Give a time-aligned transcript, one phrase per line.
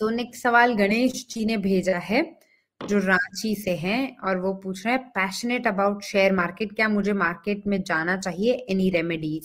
[0.00, 2.20] So next सवाल गणेश जी ने भेजा है
[2.80, 7.12] जो रांची से हैं और वो पूछ रहे हैं पैशनेट अबाउट शेयर मार्केट क्या मुझे
[7.12, 8.52] मार्केट में जाना चाहिए?
[8.52, 9.44] एनी रेमेडीज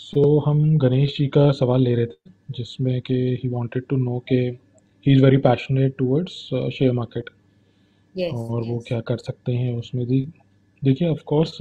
[0.00, 3.14] सो so, हम गणेश जी का सवाल ले रहे थे जिसमें कि
[3.44, 6.34] ही वांटेड टू नो के he is very passionate towards
[6.78, 8.70] share market और yes.
[8.70, 10.20] वो क्या कर सकते हैं उसमें भी।
[10.82, 11.52] देखिए ऑफ़ कोर्स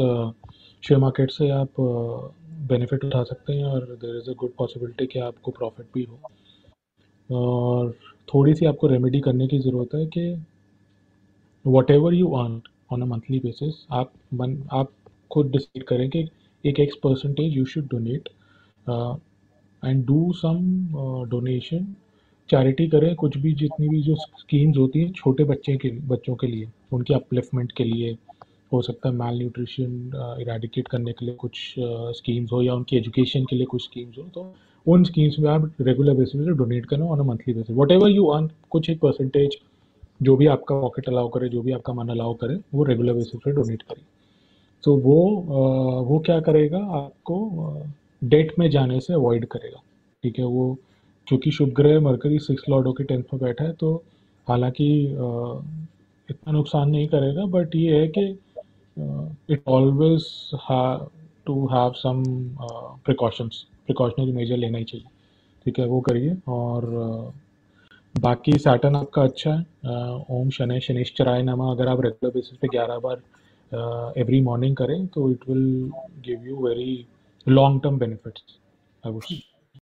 [0.83, 5.07] शेयर मार्केट से आप बेनिफिट uh, उठा सकते हैं और there is a good possibility
[5.07, 6.19] कि आपको प्रॉफिट भी हो।
[7.31, 7.95] और
[8.27, 10.31] थोड़ी सी आपको रेमेडी करने की ज़रूरत है कि
[11.91, 14.91] whatever you earn on a monthly basis आप मन आप
[15.31, 16.27] खुद डिसाइड करें कि
[16.63, 18.29] एक X percentage you should donate
[19.83, 20.59] and do some
[21.29, 21.95] donation
[22.49, 26.47] charity करें कुछ भी जितनी भी जो स्कीम्स होती हैं छोटे बच्चे के बच्चों के
[26.47, 28.17] लिए उनके अपलिफ्टमेंट के लिए
[28.73, 32.97] हो सकता है माल न्यूट्रिशन इरेडिकेट करने के लिए कुछ स्कीम्स uh, हो या उनकी
[32.97, 34.53] एजुकेशन के लिए कुछ स्कीम्स हो तो
[34.87, 38.25] उन स्कीम्स में आप रेगुलर बेसिस पे डोनेट करना on a monthly basis whatever you
[38.25, 39.57] earn कुछ एक परसेंटेज
[40.23, 43.39] जो भी आपका पॉकेट अलाउ करे जो भी आपका मन अलाउ करे वो रेगुलर बेसिस
[43.45, 44.03] पे डोनेट करें.
[44.83, 46.77] तो वो uh, वो क्या करेगा?
[46.77, 47.83] आपको
[48.23, 49.81] डेट uh, में जाने से अवॉइड करेगा.
[50.23, 50.77] ठीक है वो
[51.27, 53.93] क्योंकि शुभ ग्रह मरकरी सिक्स लॉर्डो के टेंथ में बैठा है तो
[54.47, 54.89] हालाँकि
[56.29, 58.25] इतना नुकसान नहीं करेगा बट ये है कि
[59.53, 60.25] it always
[61.45, 62.23] to have some
[63.05, 65.07] precautions precautionary measure लेना ही चाहिए।
[65.65, 66.85] ठीक है, वो करिए और
[68.15, 69.65] बाकी सैटन आपका अच्छा है।
[70.31, 73.21] ओम शनि, शनिश्चराय नमा, अगर आप रेगुलर बेसिस पे ग्यारह बार
[74.17, 75.91] एवरी मॉर्निंग करें तो it will
[76.25, 77.05] give you very
[77.47, 78.57] long term benefits
[79.03, 79.23] I would